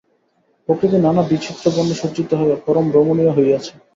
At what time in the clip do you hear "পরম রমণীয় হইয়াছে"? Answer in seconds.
2.65-3.73